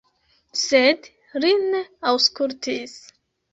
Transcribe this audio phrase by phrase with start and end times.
[0.61, 1.09] Sed
[1.45, 1.83] li ne
[2.15, 2.99] aŭskultis.